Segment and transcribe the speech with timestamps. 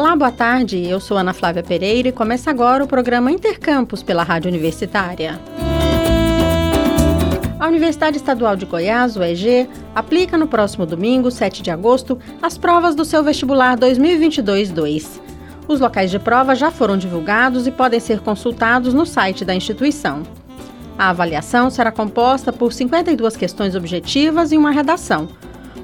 [0.00, 0.82] Olá, boa tarde.
[0.82, 5.38] Eu sou Ana Flávia Pereira e começa agora o programa Intercampus pela Rádio Universitária.
[7.58, 12.94] A Universidade Estadual de Goiás, UEG, aplica no próximo domingo, 7 de agosto, as provas
[12.94, 15.20] do seu vestibular 2022-2.
[15.68, 20.22] Os locais de prova já foram divulgados e podem ser consultados no site da instituição.
[20.98, 25.28] A avaliação será composta por 52 questões objetivas e uma redação.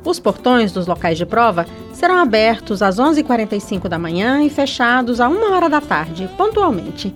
[0.06, 5.28] Os portões dos locais de prova serão abertos às 11h45 da manhã e fechados a
[5.28, 7.12] 1 hora da tarde, pontualmente.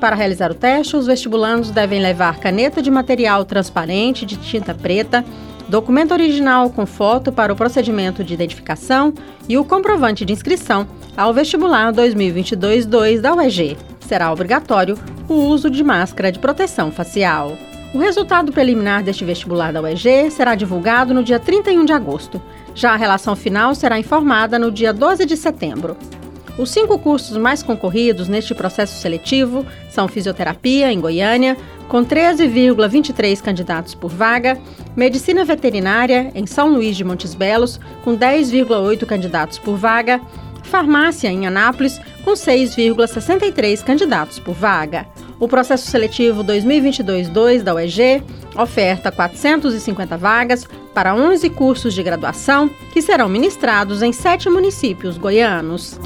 [0.00, 5.24] Para realizar o teste, os vestibulandos devem levar caneta de material transparente de tinta preta,
[5.68, 9.14] documento original com foto para o procedimento de identificação
[9.48, 13.78] e o comprovante de inscrição ao vestibular 2022-2 da UEG.
[14.00, 17.56] Será obrigatório o uso de máscara de proteção facial.
[17.94, 22.42] O resultado preliminar deste vestibular da UEG será divulgado no dia 31 de agosto.
[22.74, 25.96] Já a relação final será informada no dia 12 de setembro.
[26.58, 31.56] Os cinco cursos mais concorridos neste processo seletivo são Fisioterapia, em Goiânia,
[31.88, 34.58] com 13,23 candidatos por vaga,
[34.96, 40.20] Medicina Veterinária, em São Luís de Montes Belos, com 10,8 candidatos por vaga,
[40.64, 45.06] Farmácia, em Anápolis, com 6,63 candidatos por vaga.
[45.38, 48.22] O processo seletivo 2022-2 da UEG
[48.56, 55.98] oferta 450 vagas para 11 cursos de graduação que serão ministrados em sete municípios goianos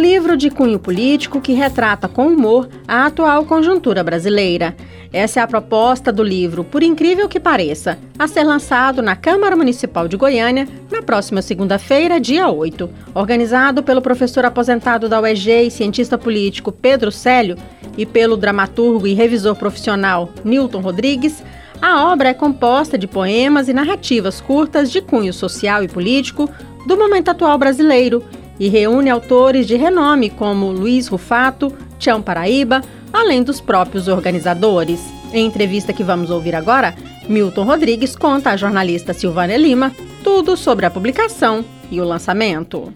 [0.00, 4.76] livro de cunho político que retrata com humor a atual conjuntura brasileira.
[5.12, 9.56] Essa é a proposta do livro Por Incrível que Pareça, a ser lançado na Câmara
[9.56, 12.88] Municipal de Goiânia na próxima segunda-feira, dia 8.
[13.12, 17.56] Organizado pelo professor aposentado da UEG e cientista político Pedro Célio
[17.98, 21.42] e pelo dramaturgo e revisor profissional Newton Rodrigues,
[21.82, 26.48] a obra é composta de poemas e narrativas curtas de cunho social e político
[26.86, 28.22] do momento atual brasileiro
[28.60, 35.00] e reúne autores de renome como Luiz Rufato, Tião Paraíba, além dos próprios organizadores.
[35.32, 36.96] Em entrevista que vamos ouvir agora,
[37.28, 39.92] Milton Rodrigues conta à jornalista Silvânia Lima
[40.24, 42.92] tudo sobre a publicação e o lançamento.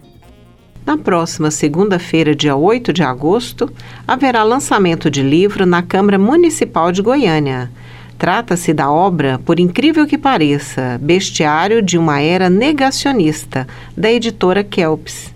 [0.85, 3.71] Na próxima segunda-feira, dia 8 de agosto,
[4.07, 7.71] haverá lançamento de livro na Câmara Municipal de Goiânia.
[8.17, 15.34] Trata-se da obra, por incrível que pareça, Bestiário de uma Era Negacionista, da editora Kelps.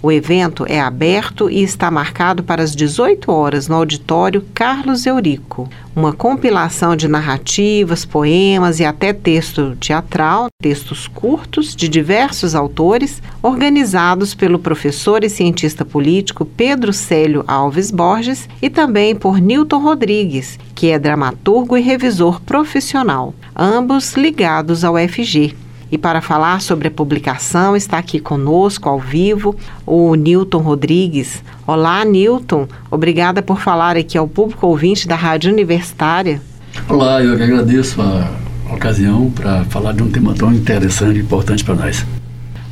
[0.00, 5.68] O evento é aberto e está marcado para as 18 horas no auditório Carlos Eurico.
[5.94, 14.36] Uma compilação de narrativas, poemas e até texto teatral, textos curtos de diversos autores, organizados
[14.36, 20.90] pelo professor e cientista político Pedro Célio Alves Borges e também por Newton Rodrigues, que
[20.90, 25.67] é dramaturgo e revisor profissional, ambos ligados ao FG.
[25.90, 29.56] E para falar sobre a publicação, está aqui conosco ao vivo
[29.86, 31.42] o Newton Rodrigues.
[31.66, 32.68] Olá, Newton.
[32.90, 36.42] Obrigada por falar aqui ao público ouvinte da Rádio Universitária.
[36.88, 38.30] Olá, eu que agradeço a
[38.70, 42.04] ocasião para falar de um tema tão interessante e importante para nós.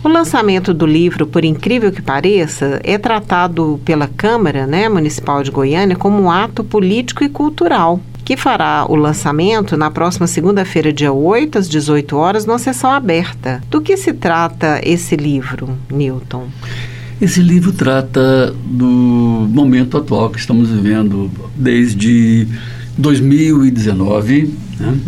[0.04, 5.50] O lançamento do livro, por incrível que pareça, é tratado pela Câmara né, Municipal de
[5.50, 11.12] Goiânia como um ato político e cultural que fará o lançamento na próxima segunda-feira, dia
[11.12, 13.62] 8, às 18 horas, numa sessão aberta.
[13.70, 16.48] Do que se trata esse livro, Newton?
[17.20, 18.84] Esse livro trata do
[19.48, 22.48] momento atual que estamos vivendo desde
[22.98, 24.88] 2019, né?
[24.88, 24.98] uhum.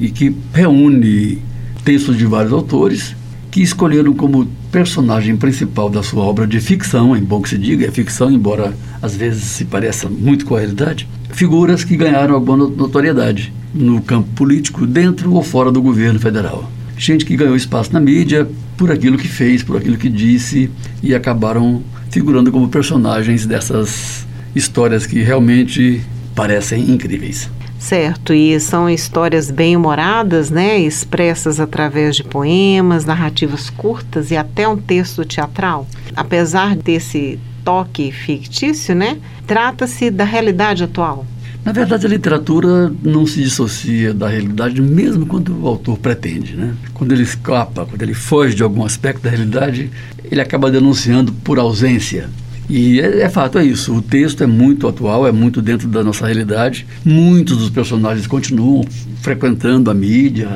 [0.00, 1.42] e que reúne
[1.84, 3.14] textos de vários autores
[3.54, 7.86] que escolheram como personagem principal da sua obra de ficção, em bom que se diga,
[7.86, 12.56] é ficção, embora às vezes se pareça muito com a realidade, figuras que ganharam alguma
[12.56, 16.68] notoriedade no campo político, dentro ou fora do governo federal.
[16.98, 20.68] Gente que ganhou espaço na mídia por aquilo que fez, por aquilo que disse
[21.00, 26.00] e acabaram figurando como personagens dessas histórias que realmente
[26.34, 27.48] parecem incríveis.
[27.84, 34.66] Certo, e são histórias bem humoradas, né, expressas através de poemas, narrativas curtas e até
[34.66, 35.86] um texto teatral.
[36.16, 39.18] Apesar desse toque fictício, né?
[39.46, 41.26] Trata-se da realidade atual.
[41.62, 46.56] Na verdade, a literatura não se dissocia da realidade, mesmo quando o autor pretende.
[46.56, 46.74] Né?
[46.94, 49.90] Quando ele escapa, quando ele foge de algum aspecto da realidade,
[50.24, 52.30] ele acaba denunciando por ausência.
[52.68, 53.94] E é, é, fato, é isso.
[53.94, 56.86] O texto é muito atual, é muito dentro da nossa realidade.
[57.04, 58.84] Muitos dos personagens continuam
[59.20, 60.48] frequentando a mídia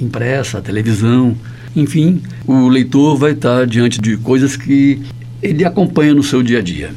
[0.00, 1.36] impressa, a televisão.
[1.74, 5.02] Enfim, o leitor vai estar diante de coisas que
[5.42, 6.90] ele acompanha no seu dia a dia.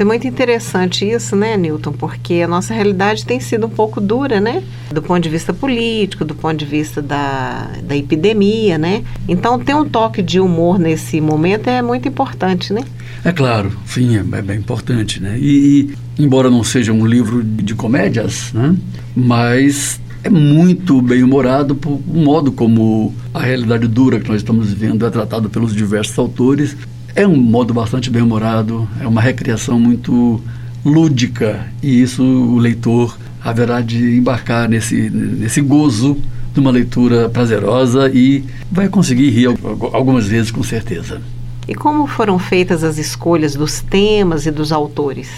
[0.00, 1.92] É muito interessante isso, né, Newton?
[1.92, 4.62] Porque a nossa realidade tem sido um pouco dura, né?
[4.90, 9.04] Do ponto de vista político, do ponto de vista da, da epidemia, né?
[9.28, 12.80] Então, ter um toque de humor nesse momento é muito importante, né?
[13.24, 15.38] É claro, sim, é, é bem importante, né?
[15.38, 18.74] E, e, embora não seja um livro de comédias, né?
[19.14, 24.72] Mas é muito bem humorado por o modo como a realidade dura que nós estamos
[24.72, 26.76] vivendo é tratado pelos diversos autores
[27.14, 30.40] é um modo bastante bem humorado, é uma recriação muito
[30.84, 36.16] lúdica e isso o leitor haverá de embarcar nesse, nesse gozo
[36.52, 39.46] de uma leitura prazerosa e vai conseguir rir
[39.92, 41.20] algumas vezes com certeza.
[41.70, 45.28] E como foram feitas as escolhas dos temas e dos autores?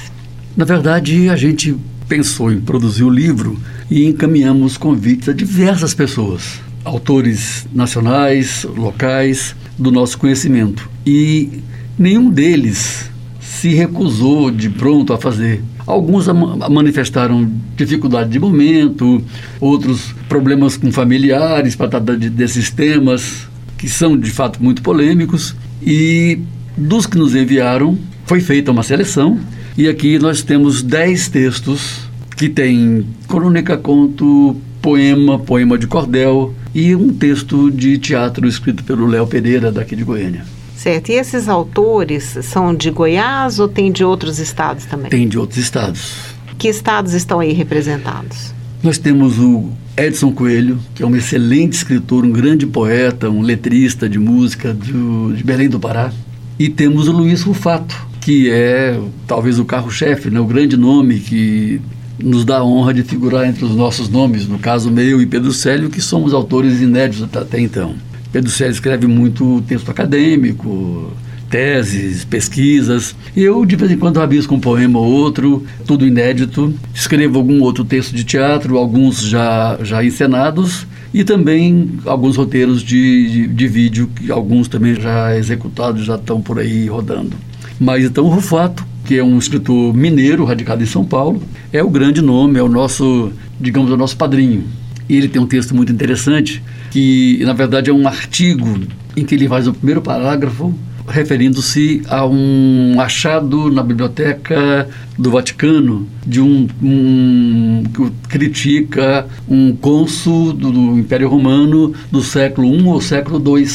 [0.57, 1.77] Na verdade, a gente
[2.09, 3.59] pensou em produzir o livro
[3.91, 10.89] e encaminhamos convites a diversas pessoas, autores nacionais, locais, do nosso conhecimento.
[11.05, 11.61] E
[11.99, 15.63] nenhum deles se recusou de pronto a fazer.
[15.87, 16.29] Alguns
[16.71, 17.47] manifestaram
[17.77, 19.23] dificuldade de momento,
[19.61, 23.47] outros problemas com familiares para tratar de, desses temas
[23.77, 25.55] que são de fato muito polêmicos.
[25.85, 26.39] E
[26.77, 29.39] dos que nos enviaram, foi feita uma seleção.
[29.77, 32.03] E aqui nós temos dez textos
[32.37, 39.07] que tem crônica, conto, poema, poema de cordel e um texto de teatro escrito pelo
[39.07, 40.45] Léo Pereira, daqui de Goiânia.
[40.77, 41.11] Certo.
[41.11, 45.11] E esses autores são de Goiás ou tem de outros estados também?
[45.11, 46.35] Tem de outros estados.
[46.59, 48.53] Que estados estão aí representados?
[48.83, 54.09] Nós temos o Edson Coelho, que é um excelente escritor, um grande poeta, um letrista
[54.09, 56.13] de música do, de Belém do Pará.
[56.59, 61.81] E temos o Luiz Rufato, que é talvez o carro-chefe, né, o grande nome que
[62.19, 65.53] nos dá a honra de figurar entre os nossos nomes, no caso meu e Pedro
[65.53, 67.95] Célio, que somos autores inéditos até então.
[68.33, 71.13] Pedro Célio escreve muito texto acadêmico,
[71.53, 73.15] teses, pesquisas.
[73.37, 76.75] Eu, de vez em quando, rabisco um poema ou outro, tudo inédito.
[76.95, 83.31] Escrevo algum outro texto de teatro, alguns já, já encenados, e também alguns roteiros de,
[83.31, 87.37] de, de vídeo, que alguns também já executados, já estão por aí rodando.
[87.79, 92.23] Mas então Rufato que é um escritor mineiro, radicado em São Paulo, é o grande
[92.23, 94.65] nome, é o nosso, digamos, o nosso padrinho.
[95.11, 96.63] Ele tem um texto muito interessante,
[96.93, 98.79] que na verdade é um artigo
[99.17, 100.73] em que ele faz o primeiro parágrafo
[101.07, 104.89] referindo-se a um achado na biblioteca
[105.19, 112.75] do Vaticano de um, um que critica um cônsul do, do Império Romano do século
[112.75, 113.67] I ou século II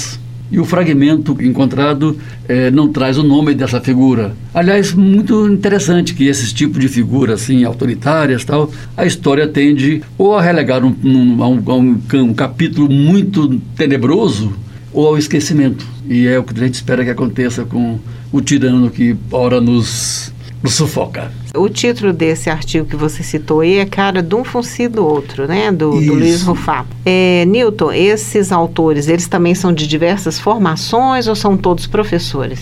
[0.52, 4.34] e o fragmento encontrado é, não traz o nome dessa figura.
[4.54, 10.36] Aliás, muito interessante que esse tipo de figura, assim, autoritárias tal, a história tende ou
[10.36, 14.54] a relegar um, um, a um, um capítulo muito tenebroso
[14.94, 15.86] ou ao esquecimento.
[16.08, 18.00] E é o que a gente espera que aconteça com
[18.32, 21.32] o tirano que ora nos, nos sufoca.
[21.56, 25.48] O título desse artigo que você citou aí é Cara de um Funci do Outro,
[25.48, 25.72] né?
[25.72, 26.90] Do, do Luiz Rufato.
[27.06, 32.60] É, Newton, esses autores, eles também são de diversas formações ou são todos professores?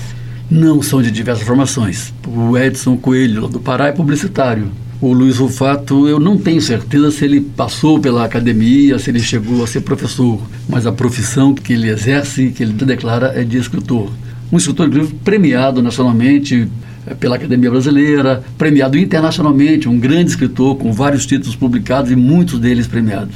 [0.50, 2.14] Não, são de diversas formações.
[2.28, 4.72] O Edson Coelho, do Pará, é publicitário.
[5.02, 9.62] O Luiz Rufato, eu não tenho certeza se ele passou pela academia, se ele chegou
[9.62, 14.10] a ser professor, mas a profissão que ele exerce, que ele declara, é de escritor.
[14.52, 14.90] Um escritor
[15.24, 16.68] premiado nacionalmente
[17.06, 22.58] é, pela Academia Brasileira, premiado internacionalmente, um grande escritor com vários títulos publicados e muitos
[22.58, 23.36] deles premiados.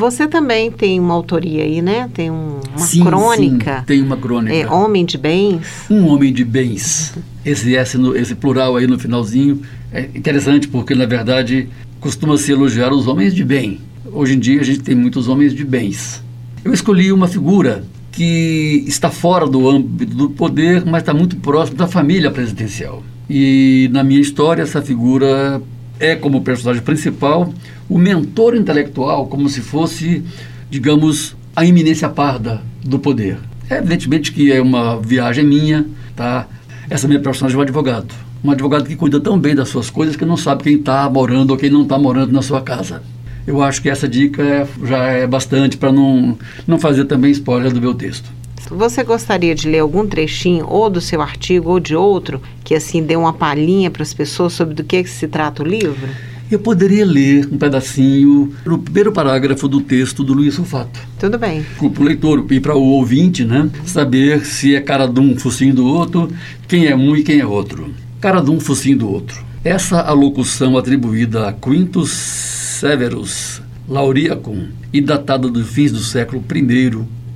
[0.00, 2.08] Você também tem uma autoria aí, né?
[2.14, 3.80] Tem um, uma sim, crônica.
[3.80, 4.56] Sim, tem uma crônica.
[4.56, 5.84] É, Homem de Bens.
[5.90, 7.12] Um Homem de Bens.
[7.44, 9.60] Esse S, no, esse plural aí no finalzinho
[9.92, 11.68] é interessante porque, na verdade,
[12.00, 13.78] costuma-se elogiar os homens de bem.
[14.10, 16.24] Hoje em dia a gente tem muitos homens de bens.
[16.64, 21.76] Eu escolhi uma figura que está fora do âmbito do poder, mas está muito próximo
[21.76, 23.02] da família presidencial.
[23.28, 25.60] E na minha história, essa figura
[26.00, 27.52] é, como personagem principal,
[27.88, 30.24] o mentor intelectual, como se fosse,
[30.68, 33.38] digamos, a iminência parda do poder.
[33.68, 36.48] É evidentemente que é uma viagem minha, tá?
[36.88, 38.12] Essa minha personagem é um advogado.
[38.42, 41.50] Um advogado que cuida tão bem das suas coisas que não sabe quem está morando
[41.50, 43.02] ou quem não está morando na sua casa
[43.46, 47.72] eu acho que essa dica é, já é bastante para não, não fazer também spoiler
[47.72, 48.30] do meu texto.
[48.70, 53.02] Você gostaria de ler algum trechinho, ou do seu artigo, ou de outro, que assim
[53.02, 56.08] dê uma palhinha para as pessoas sobre do que, que se trata o livro?
[56.48, 61.00] Eu poderia ler um pedacinho do primeiro parágrafo do texto do Luiz Sulfato.
[61.18, 61.64] Tudo bem.
[61.78, 63.68] Para o leitor e para o ouvinte, né?
[63.84, 66.28] Saber se é cara de um, focinho do outro,
[66.66, 67.92] quem é um e quem é outro.
[68.20, 69.44] Cara de um, focinho do outro.
[69.64, 76.62] Essa alocução atribuída a Quintus Severus Lauriacum e datada dos fins do século I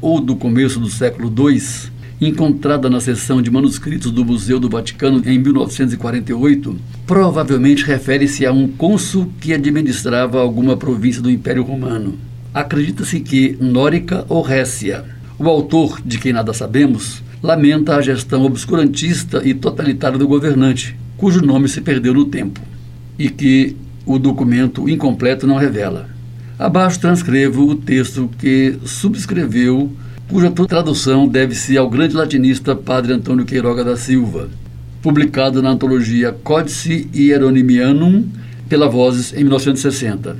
[0.04, 1.62] ou do começo do século II,
[2.20, 8.68] encontrada na seção de manuscritos do Museu do Vaticano em 1948, provavelmente refere-se a um
[8.68, 12.18] cônsul que administrava alguma província do Império Romano.
[12.52, 15.06] Acredita-se que Nórica ou Récia.
[15.38, 21.40] O autor, de quem nada sabemos, lamenta a gestão obscurantista e totalitária do governante, cujo
[21.40, 22.61] nome se perdeu no tempo,
[23.18, 26.13] e que o documento incompleto não revela.
[26.58, 29.90] Abaixo transcrevo o texto que subscreveu,
[30.28, 34.49] cuja tradução deve-se ao grande latinista Padre Antônio Queiroga da Silva,
[35.02, 38.25] publicado na antologia Codice Hieronymianum
[38.68, 40.37] pela Vozes em 1960.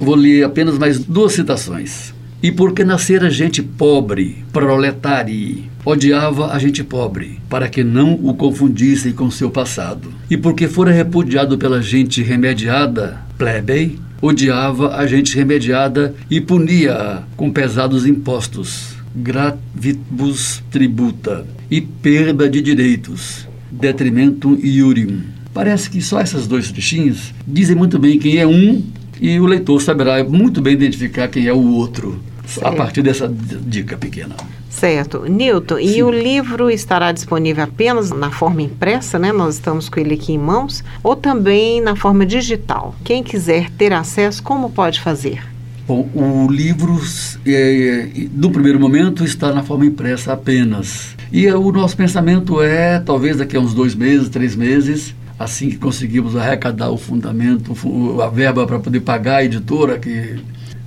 [0.00, 2.14] Vou ler apenas mais duas citações.
[2.42, 9.12] E porque nascera gente pobre, proletária, odiava a gente pobre, para que não o confundissem
[9.12, 10.12] com seu passado.
[10.30, 17.50] E porque fora repudiado pela gente remediada, plebei, odiava a gente remediada e punia-a com
[17.50, 25.20] pesados impostos, gravibus tributa e perda de direitos, detrimentum iurium.
[25.52, 28.82] Parece que só essas dois trechinhos dizem muito bem quem é um
[29.20, 32.66] e o leitor saberá muito bem identificar quem é o outro certo.
[32.66, 34.36] a partir dessa dica pequena.
[34.68, 35.24] Certo.
[35.28, 35.96] Newton, Sim.
[35.96, 39.32] e o livro estará disponível apenas na forma impressa, né?
[39.32, 42.94] Nós estamos com ele aqui em mãos, ou também na forma digital?
[43.04, 45.42] Quem quiser ter acesso, como pode fazer?
[45.86, 47.00] Bom, o livro,
[47.46, 51.16] é, no primeiro momento, está na forma impressa apenas.
[51.32, 55.76] E o nosso pensamento é, talvez daqui a uns dois meses, três meses, assim que
[55.76, 57.74] conseguimos arrecadar o fundamento,
[58.22, 60.38] a verba para poder pagar a editora, que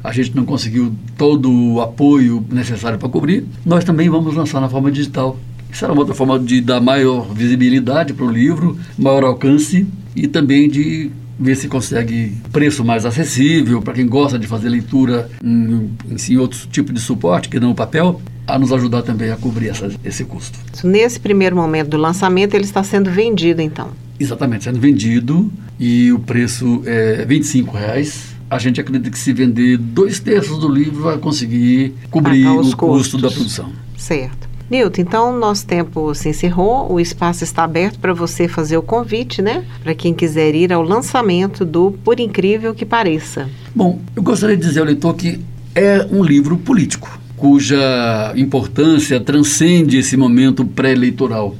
[0.03, 4.69] a gente não conseguiu todo o apoio necessário para cobrir, nós também vamos lançar na
[4.69, 5.37] forma digital.
[5.71, 10.69] Será uma outra forma de dar maior visibilidade para o livro, maior alcance e também
[10.69, 16.33] de ver se consegue preço mais acessível para quem gosta de fazer leitura em, em,
[16.33, 19.69] em outro tipo de suporte que não o papel, a nos ajudar também a cobrir
[19.69, 20.59] essa, esse custo.
[20.83, 23.89] Nesse primeiro momento do lançamento, ele está sendo vendido então?
[24.19, 27.41] Exatamente, sendo vendido e o preço é R$
[27.73, 28.30] reais.
[28.51, 32.75] A gente acredita que se vender dois terços do livro vai conseguir cobrir o custos.
[32.75, 33.71] custo da produção.
[33.95, 34.49] Certo.
[34.69, 39.41] Nilton, então nosso tempo se encerrou, o espaço está aberto para você fazer o convite,
[39.41, 39.63] né?
[39.81, 43.49] Para quem quiser ir ao lançamento do Por Incrível que Pareça.
[43.73, 45.39] Bom, eu gostaria de dizer ao leitor que
[45.73, 51.55] é um livro político, cuja importância transcende esse momento pré-eleitoral.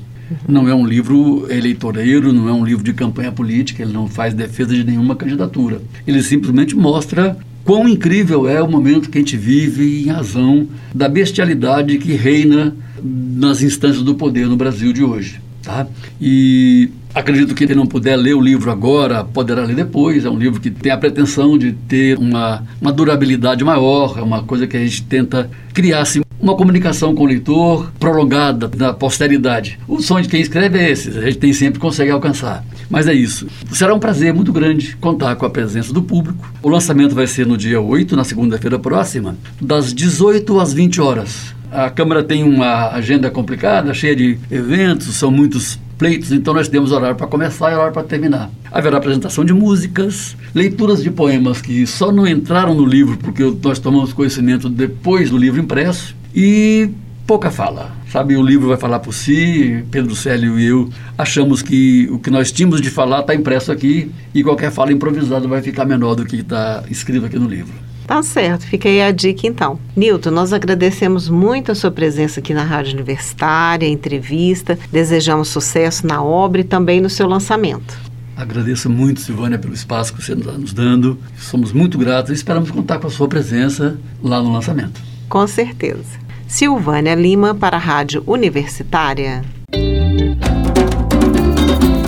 [0.48, 4.34] Não é um livro eleitoreiro, não é um livro de campanha política, ele não faz
[4.34, 5.82] defesa de nenhuma candidatura.
[6.06, 11.08] Ele simplesmente mostra quão incrível é o momento que a gente vive em razão da
[11.08, 15.40] bestialidade que reina nas instâncias do poder no Brasil de hoje.
[15.64, 15.88] Tá?
[16.20, 20.26] E acredito que quem não puder ler o livro agora poderá ler depois.
[20.26, 24.44] É um livro que tem a pretensão de ter uma, uma durabilidade maior, é uma
[24.44, 29.80] coisa que a gente tenta criar assim, uma comunicação com o leitor prolongada da posteridade.
[29.88, 32.64] O sonho de quem escreve é esse, a gente tem sempre consegue alcançar.
[32.90, 33.48] Mas é isso.
[33.72, 36.52] Será um prazer muito grande contar com a presença do público.
[36.62, 41.61] O lançamento vai ser no dia 8, na segunda-feira próxima, das 18 às 20 horas.
[41.72, 46.92] A Câmara tem uma agenda complicada, cheia de eventos, são muitos pleitos, então nós temos
[46.92, 48.52] horário para começar e horário para terminar.
[48.70, 53.80] Haverá apresentação de músicas, leituras de poemas que só não entraram no livro porque nós
[53.80, 56.90] tomamos conhecimento depois do livro impresso e
[57.26, 57.96] pouca fala.
[58.12, 62.30] Sabe, o livro vai falar por si, Pedro Célio e eu achamos que o que
[62.30, 66.26] nós tínhamos de falar está impresso aqui e qualquer fala improvisada vai ficar menor do
[66.26, 67.91] que está escrito aqui no livro.
[68.12, 69.80] Tá certo, fica aí a dica então.
[69.96, 76.22] Nilton, nós agradecemos muito a sua presença aqui na Rádio Universitária, entrevista, desejamos sucesso na
[76.22, 77.98] obra e também no seu lançamento.
[78.36, 81.18] Agradeço muito, Silvânia, pelo espaço que você está nos dando.
[81.38, 85.00] Somos muito gratos e esperamos contar com a sua presença lá no lançamento.
[85.30, 86.20] Com certeza.
[86.50, 89.42] Silvânia Lima para a Rádio Universitária.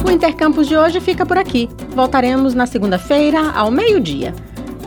[0.06, 1.70] O Intercampus de hoje fica por aqui.
[1.96, 4.34] Voltaremos na segunda-feira, ao meio-dia.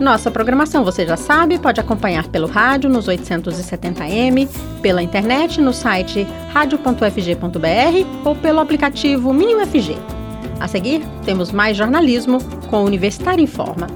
[0.01, 4.49] Nossa programação, você já sabe, pode acompanhar pelo rádio nos 870m,
[4.83, 9.97] pela internet no site radio.fg.br ou pelo aplicativo MinUFG.
[10.61, 12.39] A seguir, temos mais jornalismo
[12.69, 13.87] com Universitário Informa.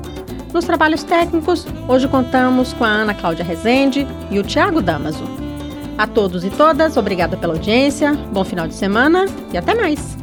[0.52, 5.24] Nos trabalhos técnicos, hoje contamos com a Ana Cláudia Rezende e o Tiago Damaso.
[5.96, 10.19] A todos e todas, obrigada pela audiência, bom final de semana e até mais!